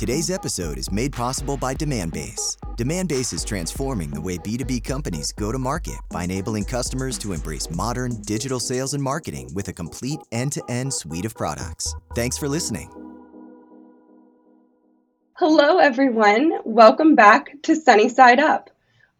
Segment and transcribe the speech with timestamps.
[0.00, 2.56] Today's episode is made possible by Demandbase.
[2.78, 7.68] Demandbase is transforming the way B2B companies go to market by enabling customers to embrace
[7.68, 11.94] modern digital sales and marketing with a complete end to end suite of products.
[12.14, 12.90] Thanks for listening.
[15.36, 16.50] Hello, everyone.
[16.64, 18.70] Welcome back to Sunny Side Up.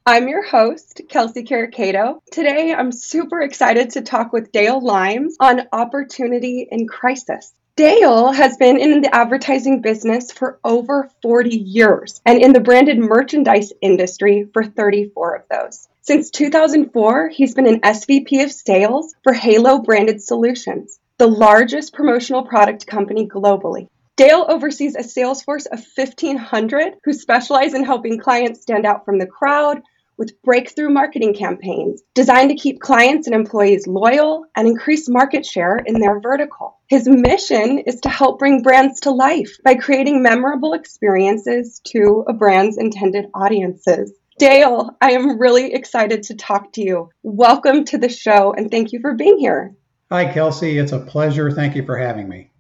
[0.07, 2.23] I'm your host, Kelsey Caricato.
[2.33, 7.53] Today, I'm super excited to talk with Dale Limes on opportunity in crisis.
[7.77, 12.99] Dale has been in the advertising business for over 40 years and in the branded
[12.99, 15.89] merchandise industry for 34 of those.
[16.03, 22.43] Since 2004, he's been an SVP of sales for Halo Branded Solutions, the largest promotional
[22.43, 23.89] product company globally.
[24.17, 29.19] Dale oversees a sales force of 1,500 who specialize in helping clients stand out from
[29.19, 29.81] the crowd
[30.21, 35.79] with breakthrough marketing campaigns designed to keep clients and employees loyal and increase market share
[35.79, 36.79] in their vertical.
[36.89, 42.35] His mission is to help bring brands to life by creating memorable experiences to a
[42.35, 44.13] brand's intended audiences.
[44.39, 47.09] Dale, I am really excited to talk to you.
[47.23, 49.75] Welcome to the show and thank you for being here.
[50.11, 50.77] Hi, Kelsey.
[50.77, 51.51] It's a pleasure.
[51.51, 52.51] Thank you for having me.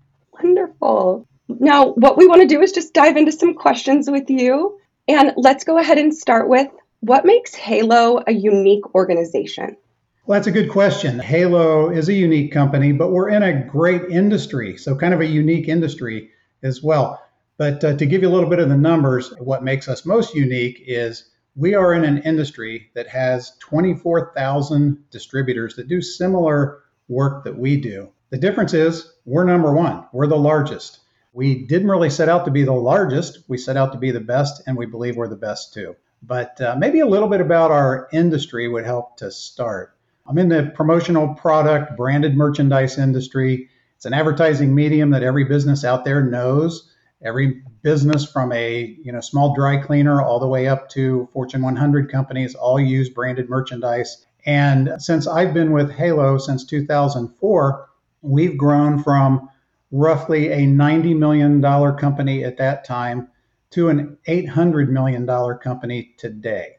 [0.42, 1.28] Wonderful.
[1.46, 4.78] Now, what we want to do is just dive into some questions with you.
[5.08, 9.76] And let's go ahead and start with what makes Halo a unique organization?
[10.26, 11.18] Well, that's a good question.
[11.18, 15.26] Halo is a unique company, but we're in a great industry, so kind of a
[15.26, 16.30] unique industry
[16.62, 17.20] as well.
[17.56, 20.34] But uh, to give you a little bit of the numbers, what makes us most
[20.34, 27.44] unique is we are in an industry that has 24,000 distributors that do similar work
[27.44, 28.10] that we do.
[28.28, 31.00] The difference is we're number one, we're the largest.
[31.32, 34.20] We didn't really set out to be the largest, we set out to be the
[34.20, 35.96] best, and we believe we're the best too.
[36.22, 39.96] But uh, maybe a little bit about our industry would help to start.
[40.26, 43.68] I'm in the promotional product, branded merchandise industry.
[43.96, 46.92] It's an advertising medium that every business out there knows.
[47.22, 51.62] Every business from a you know small dry cleaner all the way up to Fortune
[51.62, 54.24] 100 companies all use branded merchandise.
[54.46, 57.88] And since I've been with Halo since 2004,
[58.22, 59.50] we've grown from
[59.90, 61.60] roughly a $90 million
[61.98, 63.28] company at that time
[63.70, 65.26] to an $800 million
[65.58, 66.76] company today.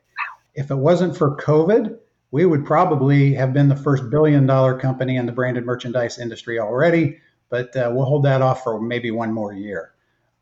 [0.53, 1.97] If it wasn't for COVID,
[2.31, 6.59] we would probably have been the first billion dollar company in the branded merchandise industry
[6.59, 7.19] already,
[7.49, 9.93] but uh, we'll hold that off for maybe one more year.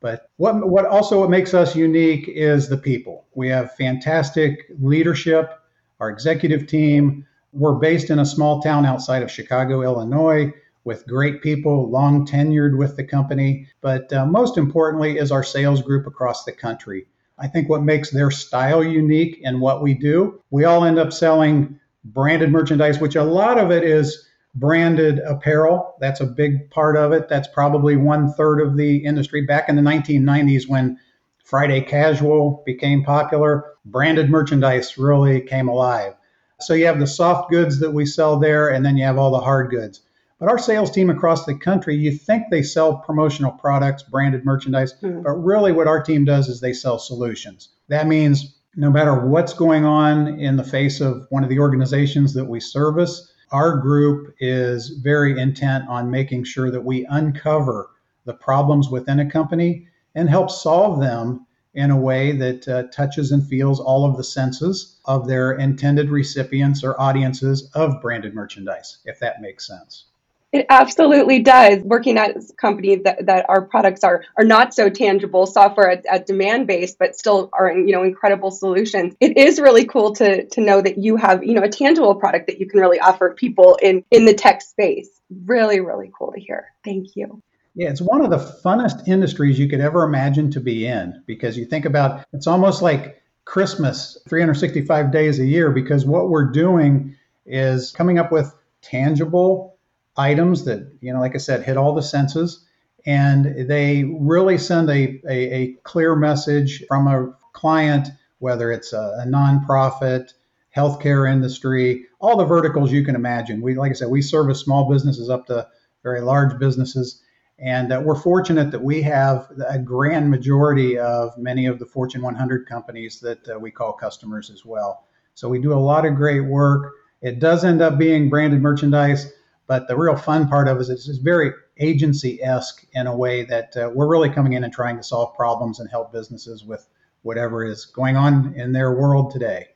[0.01, 3.25] But what, what also what makes us unique is the people.
[3.35, 5.51] We have fantastic leadership,
[5.99, 7.25] our executive team.
[7.51, 12.77] We're based in a small town outside of Chicago, Illinois with great people, long tenured
[12.77, 13.67] with the company.
[13.81, 17.07] But uh, most importantly, is our sales group across the country.
[17.37, 21.13] I think what makes their style unique in what we do, we all end up
[21.13, 25.95] selling branded merchandise, which a lot of it is branded apparel.
[25.99, 27.29] That's a big part of it.
[27.29, 29.45] That's probably one third of the industry.
[29.45, 30.97] Back in the 1990s, when
[31.43, 36.13] Friday casual became popular, branded merchandise really came alive.
[36.59, 39.31] So you have the soft goods that we sell there, and then you have all
[39.31, 40.01] the hard goods.
[40.39, 44.93] But our sales team across the country, you think they sell promotional products, branded merchandise,
[44.93, 45.21] mm-hmm.
[45.21, 47.69] but really what our team does is they sell solutions.
[47.89, 52.33] That means no matter what's going on in the face of one of the organizations
[52.35, 57.89] that we service, our group is very intent on making sure that we uncover
[58.23, 63.33] the problems within a company and help solve them in a way that uh, touches
[63.33, 68.99] and feels all of the senses of their intended recipients or audiences of branded merchandise,
[69.03, 70.05] if that makes sense.
[70.51, 71.83] It absolutely does.
[71.83, 76.05] Working at a company that, that our products are are not so tangible, software at,
[76.07, 79.15] at Demandbase, but still are you know incredible solutions.
[79.19, 82.47] It is really cool to to know that you have you know a tangible product
[82.47, 85.09] that you can really offer people in in the tech space.
[85.45, 86.73] Really, really cool to hear.
[86.83, 87.43] Thank you.
[87.75, 91.57] Yeah, it's one of the funnest industries you could ever imagine to be in because
[91.57, 97.15] you think about it's almost like Christmas 365 days a year because what we're doing
[97.45, 99.78] is coming up with tangible
[100.17, 102.65] items that, you know, like I said, hit all the senses.
[103.05, 108.09] And they really send a, a, a clear message from a client,
[108.39, 110.33] whether it's a, a nonprofit,
[110.75, 113.61] healthcare industry, all the verticals you can imagine.
[113.61, 115.67] We, like I said, we service small businesses up to
[116.03, 117.21] very large businesses.
[117.57, 122.21] And uh, we're fortunate that we have a grand majority of many of the Fortune
[122.21, 125.05] 100 companies that uh, we call customers as well.
[125.33, 126.93] So we do a lot of great work.
[127.21, 129.31] It does end up being branded merchandise,
[129.69, 133.45] but the real fun part of it is it's very agency esque in a way
[133.45, 136.87] that uh, we're really coming in and trying to solve problems and help businesses with
[137.21, 139.67] whatever is going on in their world today.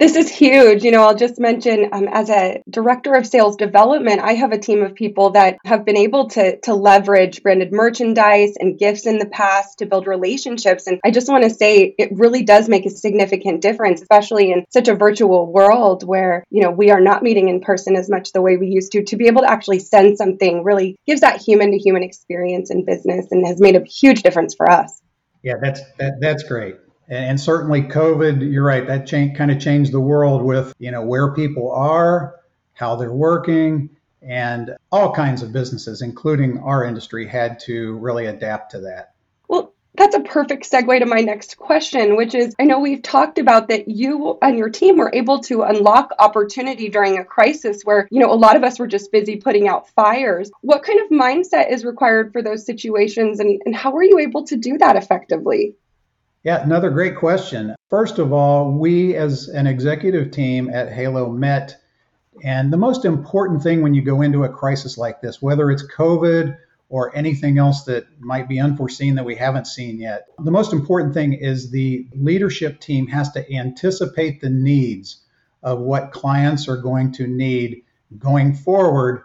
[0.00, 0.82] This is huge.
[0.82, 4.58] You know, I'll just mention um, as a director of sales development, I have a
[4.58, 9.18] team of people that have been able to, to leverage branded merchandise and gifts in
[9.18, 10.86] the past to build relationships.
[10.86, 14.64] And I just want to say it really does make a significant difference, especially in
[14.70, 18.32] such a virtual world where, you know, we are not meeting in person as much
[18.32, 19.04] the way we used to.
[19.04, 22.86] To be able to actually send something really gives that human to human experience in
[22.86, 24.98] business and has made a huge difference for us.
[25.42, 26.76] Yeah, that's that, that's great
[27.10, 31.02] and certainly COVID, you're right, that change, kind of changed the world with, you know,
[31.02, 32.36] where people are,
[32.72, 33.90] how they're working,
[34.22, 39.14] and all kinds of businesses, including our industry, had to really adapt to that.
[39.48, 43.38] Well, that's a perfect segue to my next question, which is I know we've talked
[43.38, 48.06] about that you and your team were able to unlock opportunity during a crisis where,
[48.12, 50.50] you know, a lot of us were just busy putting out fires.
[50.60, 54.44] What kind of mindset is required for those situations and, and how were you able
[54.46, 55.74] to do that effectively?
[56.42, 57.74] Yeah, another great question.
[57.90, 61.76] First of all, we as an executive team at Halo met,
[62.42, 65.86] and the most important thing when you go into a crisis like this, whether it's
[65.86, 66.56] COVID
[66.88, 71.12] or anything else that might be unforeseen that we haven't seen yet, the most important
[71.12, 75.20] thing is the leadership team has to anticipate the needs
[75.62, 77.82] of what clients are going to need
[78.18, 79.24] going forward,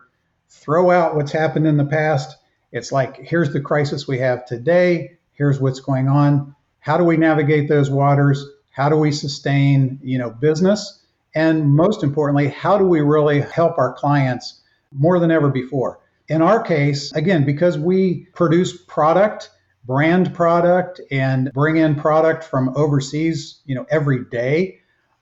[0.50, 2.36] throw out what's happened in the past.
[2.74, 6.54] It's like, here's the crisis we have today, here's what's going on
[6.86, 8.46] how do we navigate those waters?
[8.70, 11.04] How do we sustain, you know, business?
[11.34, 14.62] And most importantly, how do we really help our clients
[14.92, 16.00] more than ever before?
[16.28, 19.50] In our case, again, because we produce product,
[19.84, 24.78] brand product, and bring in product from overseas, you know, every day,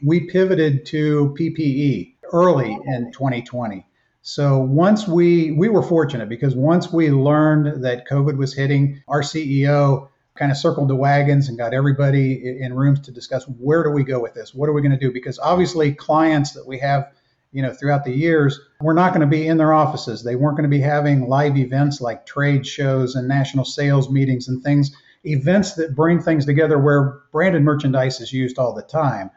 [0.06, 3.86] we pivoted to PPE early in 2020.
[4.21, 9.21] So once we we were fortunate because once we learned that COVID was hitting, our
[9.21, 13.91] CEO kind of circled the wagons and got everybody in rooms to discuss where do
[13.91, 14.53] we go with this?
[14.53, 15.12] What are we going to do?
[15.12, 17.12] Because obviously, clients that we have,
[17.51, 20.24] you know, throughout the years, we're not going to be in their offices.
[20.24, 24.47] They weren't going to be having live events like trade shows and national sales meetings
[24.47, 29.30] and things, events that bring things together where branded merchandise is used all the time.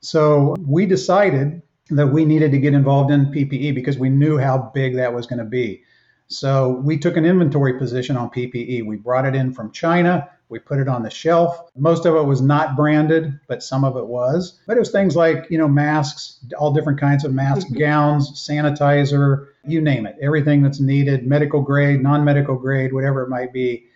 [0.00, 4.70] So we decided that we needed to get involved in PPE because we knew how
[4.74, 5.82] big that was going to be.
[6.28, 8.86] So we took an inventory position on PPE.
[8.86, 10.28] We brought it in from China.
[10.50, 11.70] We put it on the shelf.
[11.76, 14.60] Most of it was not branded, but some of it was.
[14.66, 19.46] But it was things like, you know, masks, all different kinds of masks, gowns, sanitizer,
[19.64, 23.86] you name it, everything that's needed, medical grade, non medical grade, whatever it might be.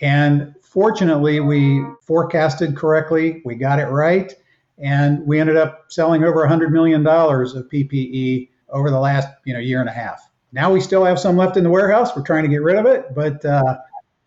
[0.00, 4.34] And fortunately, we forecasted correctly, we got it right,
[4.78, 9.60] and we ended up selling over $100 million of PPE over the last, you know,
[9.60, 10.28] year and a half.
[10.52, 12.16] Now we still have some left in the warehouse.
[12.16, 13.78] We're trying to get rid of it, but uh,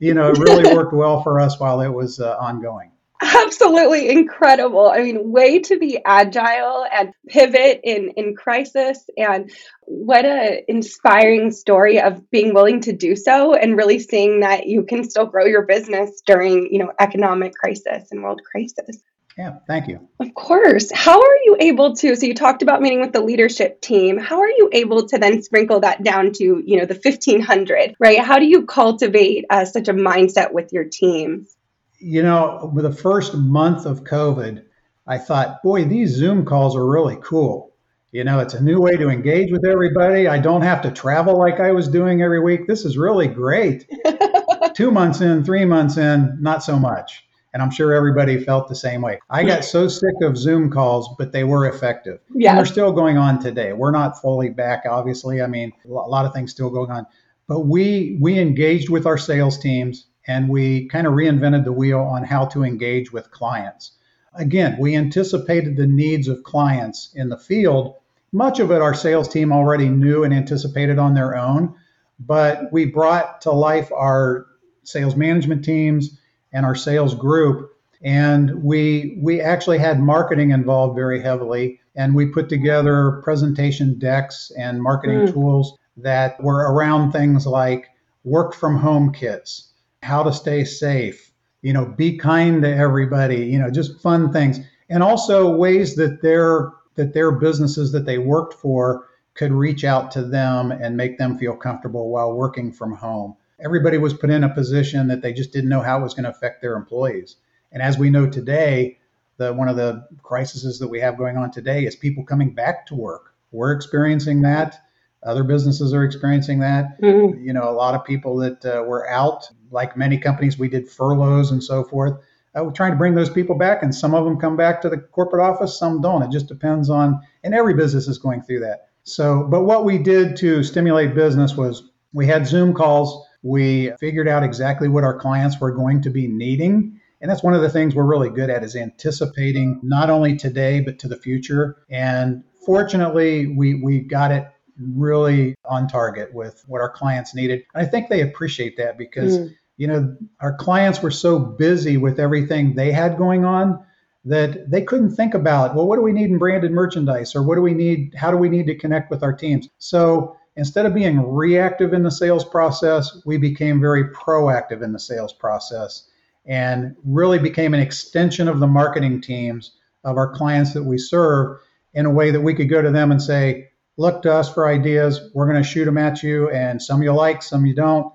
[0.03, 2.91] you know, it really worked well for us while it was uh, ongoing.
[3.21, 4.89] Absolutely incredible.
[4.89, 9.50] I mean, way to be agile and pivot in in crisis and
[9.85, 14.83] what a inspiring story of being willing to do so and really seeing that you
[14.83, 19.01] can still grow your business during, you know, economic crisis and world crisis.
[19.38, 20.07] Yeah, thank you.
[20.19, 20.91] Of course.
[20.94, 22.15] How are you able to?
[22.15, 24.18] So you talked about meeting with the leadership team.
[24.18, 27.95] How are you able to then sprinkle that down to you know the fifteen hundred?
[28.00, 28.19] Right?
[28.19, 31.56] How do you cultivate uh, such a mindset with your teams?
[31.97, 34.66] You know, with the first month of COVID,
[35.07, 37.73] I thought, boy, these Zoom calls are really cool.
[38.11, 40.28] You know, it's a new way to engage with everybody.
[40.28, 42.68] I don't have to travel like I was doing every week.
[42.68, 43.90] This is really great.
[44.75, 47.23] Two months in, three months in, not so much.
[47.54, 49.19] And I'm sure everybody felt the same way.
[49.30, 52.19] I got so sick of Zoom calls, but they were effective.
[52.33, 52.50] Yeah.
[52.50, 53.74] And they're still going on today.
[53.74, 55.42] We're not fully back, obviously.
[55.42, 57.06] I mean, a lot of things still going on.
[57.48, 62.00] But we we engaged with our sales teams and we kind of reinvented the wheel
[62.00, 63.92] on how to engage with clients.
[64.33, 67.95] Again, we anticipated the needs of clients in the field.
[68.31, 71.76] Much of it our sales team already knew and anticipated on their own,
[72.19, 74.48] but we brought to life our
[74.83, 76.18] sales management teams
[76.54, 77.72] and our sales group.
[78.04, 84.52] And we we actually had marketing involved very heavily, and we put together presentation decks
[84.57, 85.33] and marketing mm.
[85.33, 87.88] tools that were around things like
[88.24, 91.31] work from home kits, how to stay safe,
[91.62, 96.22] you know, be kind to everybody, you know, just fun things, and also ways that
[96.22, 101.18] their that their businesses that they worked for could reach out to them and make
[101.18, 105.33] them feel comfortable while working from home everybody was put in a position that they
[105.33, 107.38] just didn't know how it was going to affect their employees.
[107.72, 109.00] And as we know today,
[109.38, 112.86] the one of the crises that we have going on today is people coming back
[112.88, 113.33] to work.
[113.52, 114.80] We're experiencing that.
[115.24, 117.02] Other businesses are experiencing that.
[117.02, 117.45] Mm-hmm.
[117.45, 120.90] You know, a lot of people that uh, were out, like many companies, we did
[120.90, 122.14] furloughs and so forth.
[122.56, 124.90] Uh, we're trying to bring those people back, and some of them come back to
[124.90, 126.22] the corporate office, some don't.
[126.22, 128.90] It just depends on, and every business is going through that.
[129.04, 133.26] So, but what we did to stimulate business was we had Zoom calls.
[133.44, 137.00] We figured out exactly what our clients were going to be needing.
[137.21, 140.81] And that's one of the things we're really good at is anticipating not only today,
[140.81, 141.78] but to the future.
[141.90, 144.47] And fortunately, we, we got it
[144.78, 147.64] really on target with what our clients needed.
[147.73, 149.54] And I think they appreciate that because, mm.
[149.78, 153.85] you know, our clients were so busy with everything they had going on
[154.26, 157.56] that they couldn't think about, well, what do we need in branded merchandise or what
[157.56, 158.16] do we need?
[158.16, 159.69] How do we need to connect with our teams?
[159.80, 165.00] So instead of being reactive in the sales process, we became very proactive in the
[165.00, 166.10] sales process
[166.45, 171.57] and really became an extension of the marketing teams of our clients that we serve
[171.94, 174.68] in a way that we could go to them and say, look to us for
[174.68, 175.30] ideas.
[175.33, 178.12] We're going to shoot them at you, and some you like, some you don't,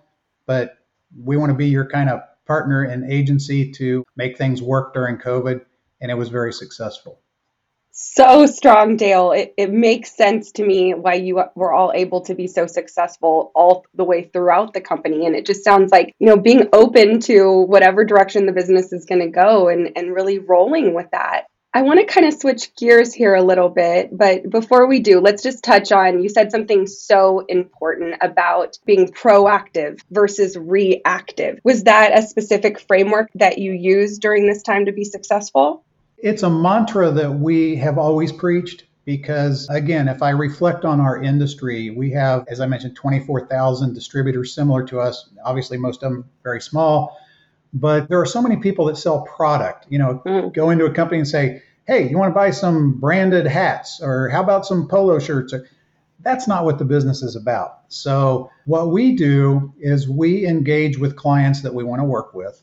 [0.46, 0.78] but
[1.16, 5.18] we want to be your kind of partner and agency to make things work during
[5.18, 5.64] COVID
[6.00, 7.20] and it was very successful.
[8.00, 9.32] So strong, Dale.
[9.32, 13.50] It, it makes sense to me why you were all able to be so successful
[13.56, 15.26] all the way throughout the company.
[15.26, 19.04] And it just sounds like, you know, being open to whatever direction the business is
[19.04, 21.46] going to go and, and really rolling with that.
[21.74, 25.20] I want to kind of switch gears here a little bit, but before we do,
[25.20, 31.58] let's just touch on you said something so important about being proactive versus reactive.
[31.64, 35.84] Was that a specific framework that you used during this time to be successful?
[36.20, 41.22] It's a mantra that we have always preached because, again, if I reflect on our
[41.22, 45.30] industry, we have, as I mentioned, 24,000 distributors similar to us.
[45.44, 47.16] Obviously, most of them very small,
[47.72, 49.86] but there are so many people that sell product.
[49.88, 50.52] You know, mm.
[50.52, 54.28] go into a company and say, hey, you want to buy some branded hats or
[54.28, 55.54] how about some polo shirts?
[56.20, 57.78] That's not what the business is about.
[57.88, 62.60] So, what we do is we engage with clients that we want to work with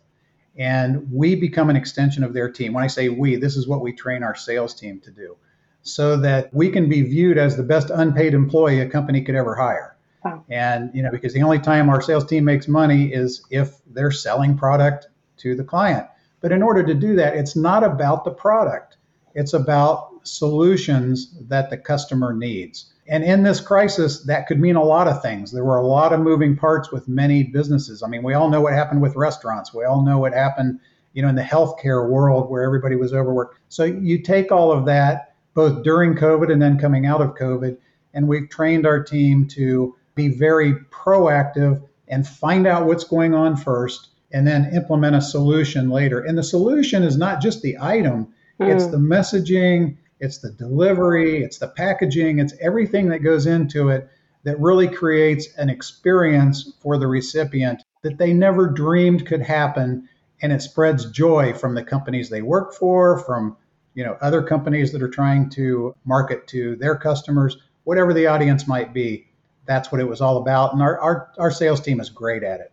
[0.57, 2.73] and we become an extension of their team.
[2.73, 5.35] When I say we, this is what we train our sales team to do
[5.81, 9.55] so that we can be viewed as the best unpaid employee a company could ever
[9.55, 9.95] hire.
[10.23, 10.43] Wow.
[10.49, 14.11] And, you know, because the only time our sales team makes money is if they're
[14.11, 15.07] selling product
[15.37, 16.07] to the client.
[16.41, 18.97] But in order to do that, it's not about the product,
[19.35, 22.93] it's about solutions that the customer needs.
[23.07, 25.51] And in this crisis, that could mean a lot of things.
[25.51, 28.01] There were a lot of moving parts with many businesses.
[28.01, 29.73] I mean, we all know what happened with restaurants.
[29.73, 30.79] We all know what happened,
[31.13, 33.59] you know, in the healthcare world where everybody was overworked.
[33.69, 37.77] So you take all of that, both during COVID and then coming out of COVID,
[38.13, 43.55] and we've trained our team to be very proactive and find out what's going on
[43.55, 46.21] first and then implement a solution later.
[46.21, 48.73] And the solution is not just the item, mm.
[48.73, 54.09] it's the messaging, it's the delivery, it's the packaging, it's everything that goes into it
[54.43, 60.07] that really creates an experience for the recipient that they never dreamed could happen
[60.41, 63.57] and it spreads joy from the companies they work for from
[63.95, 68.67] you know other companies that are trying to market to their customers whatever the audience
[68.67, 69.27] might be.
[69.65, 72.59] That's what it was all about and our, our, our sales team is great at
[72.59, 72.71] it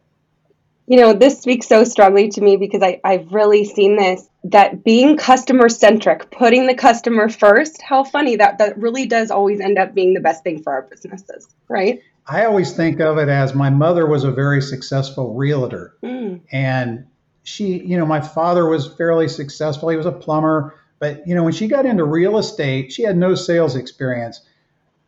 [0.87, 4.83] you know, this speaks so strongly to me because I, I've really seen this that
[4.83, 9.79] being customer centric, putting the customer first, how funny that that really does always end
[9.79, 12.01] up being the best thing for our businesses, right?
[12.27, 15.95] I always think of it as my mother was a very successful realtor.
[16.03, 16.41] Mm.
[16.51, 17.07] And
[17.45, 19.89] she, you know, my father was fairly successful.
[19.89, 20.75] He was a plumber.
[20.99, 24.41] But, you know, when she got into real estate, she had no sales experience.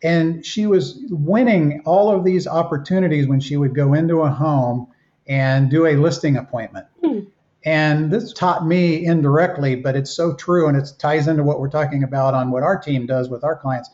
[0.03, 4.89] And she was winning all of these opportunities when she would go into a home
[5.27, 6.87] and do a listing appointment.
[7.03, 7.21] Hmm.
[7.65, 11.71] And this taught me indirectly, but it's so true and it ties into what we're
[11.71, 13.89] talking about on what our team does with our clients.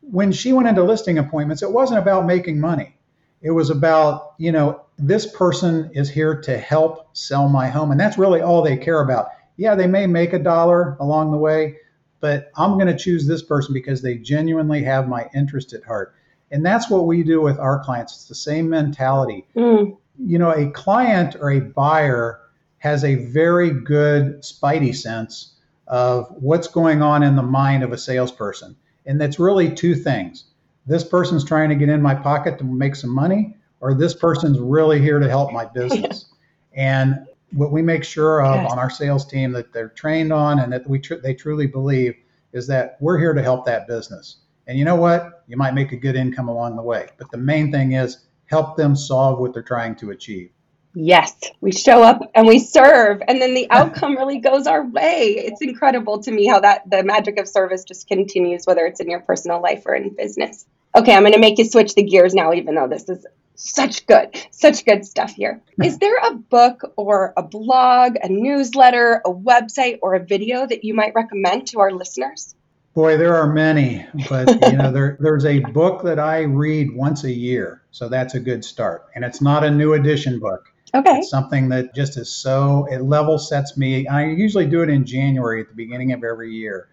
[0.00, 2.96] When she went into listing appointments, it wasn't about making money.
[3.40, 7.92] It was about, you know, this person is here to help sell my home.
[7.92, 9.28] And that's really all they care about.
[9.56, 11.76] Yeah, they may make a dollar along the way,
[12.20, 16.14] but I'm going to choose this person because they genuinely have my interest at heart.
[16.50, 18.14] And that's what we do with our clients.
[18.14, 19.46] It's the same mentality.
[19.54, 22.40] Mm you know, a client or a buyer
[22.78, 25.54] has a very good spidey sense
[25.86, 28.76] of what's going on in the mind of a salesperson.
[29.06, 30.44] And that's really two things.
[30.86, 34.58] This person's trying to get in my pocket to make some money, or this person's
[34.58, 36.26] really here to help my business.
[36.74, 38.72] and what we make sure of yes.
[38.72, 42.14] on our sales team that they're trained on and that we tr- they truly believe
[42.52, 44.38] is that we're here to help that business.
[44.66, 45.44] And you know what?
[45.46, 47.08] You might make a good income along the way.
[47.18, 50.50] But the main thing is help them solve what they're trying to achieve.
[50.96, 55.34] Yes, we show up and we serve, and then the outcome really goes our way.
[55.36, 59.10] It's incredible to me how that the magic of service just continues, whether it's in
[59.10, 60.66] your personal life or in business.
[60.96, 64.06] Okay, I'm going to make you switch the gears now, even though this is such
[64.06, 65.60] good, such good stuff here.
[65.82, 70.84] Is there a book or a blog, a newsletter, a website, or a video that
[70.84, 72.54] you might recommend to our listeners?
[72.94, 77.24] Boy, there are many, but you know, there, there's a book that I read once
[77.24, 79.06] a year, so that's a good start.
[79.14, 80.66] And it's not a new edition book.
[80.94, 81.18] Okay.
[81.18, 84.06] It's something that just is so it level sets me.
[84.06, 86.88] I usually do it in January at the beginning of every year,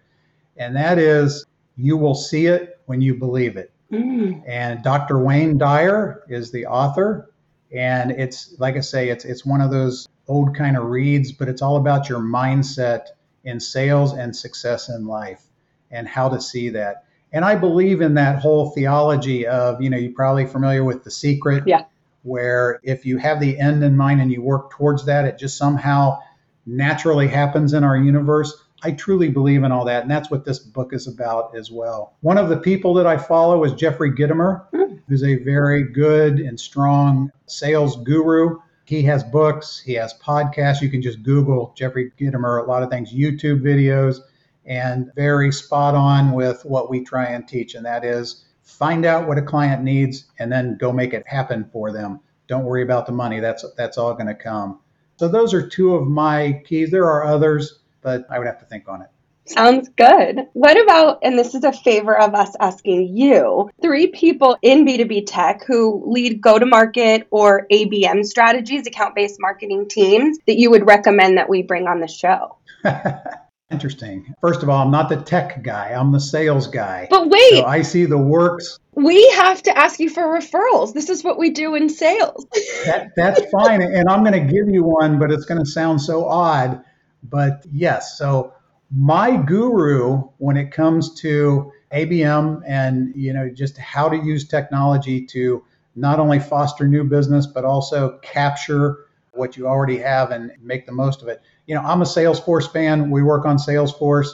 [0.56, 3.72] and that is you will see it when you believe it.
[3.92, 4.42] Mm.
[4.46, 5.20] And Dr.
[5.20, 7.30] Wayne Dyer is the author.
[7.72, 11.48] And it's like I say, it's it's one of those old kind of reads, but
[11.48, 13.06] it's all about your mindset
[13.44, 15.44] in sales and success in life
[15.92, 17.04] and how to see that.
[17.32, 21.10] And I believe in that whole theology of, you know, you're probably familiar with the
[21.10, 21.64] secret.
[21.66, 21.84] Yeah.
[22.24, 25.58] Where if you have the end in mind and you work towards that, it just
[25.58, 26.18] somehow
[26.66, 28.64] naturally happens in our universe.
[28.84, 30.02] I truly believe in all that.
[30.02, 32.14] And that's what this book is about as well.
[32.20, 35.00] One of the people that I follow is Jeffrey Gitomer, mm.
[35.08, 38.58] who's a very good and strong sales guru.
[38.84, 40.80] He has books, he has podcasts.
[40.80, 44.18] You can just Google Jeffrey Gitomer, a lot of things, YouTube videos,
[44.66, 47.74] and very spot on with what we try and teach.
[47.74, 51.68] And that is find out what a client needs and then go make it happen
[51.72, 52.20] for them.
[52.46, 53.40] Don't worry about the money.
[53.40, 54.80] That's that's all going to come.
[55.16, 56.90] So those are two of my keys.
[56.90, 59.08] There are others but I would have to think on it.
[59.44, 60.46] Sounds good.
[60.52, 65.24] What about, and this is a favor of us asking you, three people in B2B
[65.26, 70.70] tech who lead go to market or ABM strategies, account based marketing teams, that you
[70.70, 72.56] would recommend that we bring on the show?
[73.72, 74.34] Interesting.
[74.40, 77.08] First of all, I'm not the tech guy, I'm the sales guy.
[77.10, 78.78] But wait, so I see the works.
[78.94, 80.92] We have to ask you for referrals.
[80.92, 82.46] This is what we do in sales.
[82.84, 83.80] that, that's fine.
[83.80, 86.84] And I'm going to give you one, but it's going to sound so odd
[87.22, 88.54] but yes, so
[88.90, 95.24] my guru when it comes to ABM and you know just how to use technology
[95.26, 95.64] to
[95.94, 100.92] not only foster new business but also capture what you already have and make the
[100.92, 101.40] most of it.
[101.66, 103.10] You know, I'm a Salesforce fan.
[103.10, 104.28] We work on Salesforce.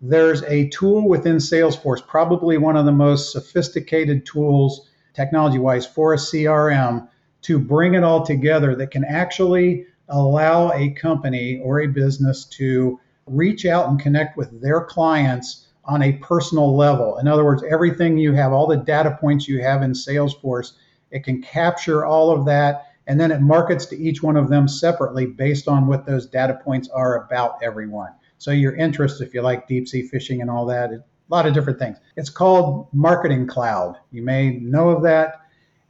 [0.00, 6.14] There's a tool within Salesforce, probably one of the most sophisticated tools technology wise for
[6.14, 7.08] a CRM
[7.42, 13.00] to bring it all together that can actually allow a company or a business to
[13.26, 17.18] reach out and connect with their clients on a personal level.
[17.18, 20.72] In other words, everything you have, all the data points you have in Salesforce,
[21.10, 24.68] it can capture all of that and then it markets to each one of them
[24.68, 28.10] separately based on what those data points are about everyone.
[28.36, 31.54] So your interest, if you like deep sea fishing and all that, a lot of
[31.54, 31.98] different things.
[32.16, 33.96] It's called Marketing Cloud.
[34.12, 35.40] You may know of that.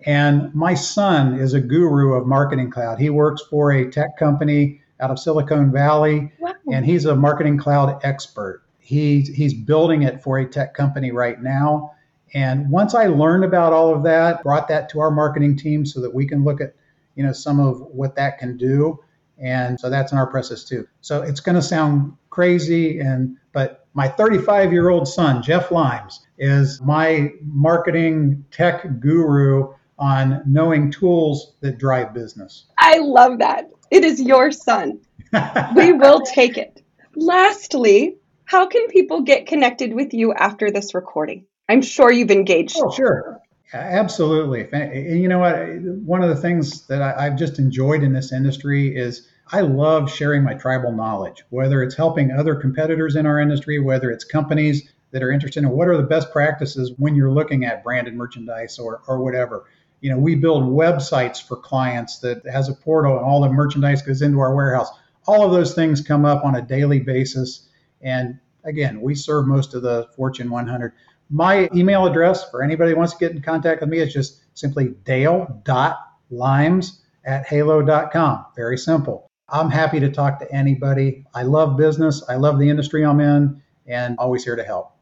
[0.06, 3.00] And my son is a guru of Marketing Cloud.
[3.00, 6.54] He works for a tech company out of Silicon Valley, wow.
[6.72, 8.62] and he's a Marketing Cloud expert.
[8.78, 11.94] He, he's building it for a tech company right now.
[12.34, 16.00] And once I learned about all of that, brought that to our marketing team so
[16.00, 16.74] that we can look at,
[17.18, 19.00] you know, some of what that can do.
[19.38, 20.86] And so that's in our process too.
[21.00, 26.24] So it's going to sound crazy and but my 35 year old son, Jeff Limes,
[26.38, 32.66] is my marketing tech guru on knowing tools that drive business.
[32.78, 33.68] I love that.
[33.90, 35.00] It is your son.
[35.74, 36.82] we will take it.
[37.16, 41.46] Lastly, how can people get connected with you after this recording?
[41.68, 42.76] I'm sure you've engaged.
[42.78, 43.40] Oh, sure.
[43.72, 44.66] Absolutely.
[44.72, 45.56] And you know what?
[46.04, 50.42] One of the things that I've just enjoyed in this industry is I love sharing
[50.42, 55.22] my tribal knowledge, whether it's helping other competitors in our industry, whether it's companies that
[55.22, 59.02] are interested in what are the best practices when you're looking at branded merchandise or,
[59.06, 59.64] or whatever
[60.00, 64.02] you know, we build websites for clients that has a portal and all the merchandise
[64.02, 64.90] goes into our warehouse.
[65.26, 67.68] All of those things come up on a daily basis.
[68.00, 70.92] And again, we serve most of the Fortune 100.
[71.30, 74.42] My email address for anybody who wants to get in contact with me is just
[74.54, 78.46] simply dale.limes at halo.com.
[78.56, 79.28] Very simple.
[79.50, 81.24] I'm happy to talk to anybody.
[81.34, 82.22] I love business.
[82.28, 84.92] I love the industry I'm in and always here to help.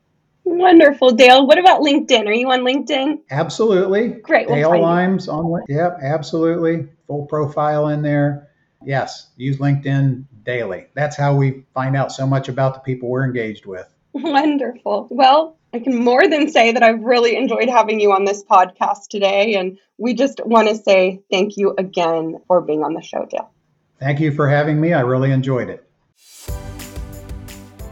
[0.45, 1.45] Wonderful, Dale.
[1.45, 2.27] What about LinkedIn?
[2.27, 3.19] Are you on LinkedIn?
[3.31, 4.09] Absolutely.
[4.09, 4.47] Great.
[4.47, 5.47] Dale we'll Limes on.
[5.47, 5.65] LinkedIn.
[5.69, 6.89] Yep, absolutely.
[7.09, 8.49] Full profile in there.
[8.85, 10.87] Yes, use LinkedIn daily.
[10.95, 13.93] That's how we find out so much about the people we're engaged with.
[14.23, 15.09] Wonderful.
[15.11, 19.09] Well, I can more than say that I've really enjoyed having you on this podcast
[19.11, 19.57] today.
[19.57, 23.51] And we just want to say thank you again for being on the show, Dale.
[24.01, 24.95] Thank you for having me.
[24.95, 25.83] I really enjoyed it.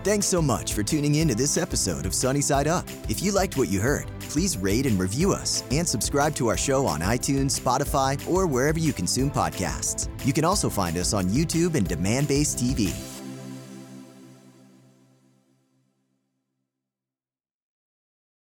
[0.02, 2.86] Thanks so much for tuning in to this episode of Sunny Side Up.
[3.08, 6.56] If you liked what you heard, please rate and review us and subscribe to our
[6.56, 10.08] show on iTunes, Spotify, or wherever you consume podcasts.
[10.26, 13.13] You can also find us on YouTube and Demandbase TV.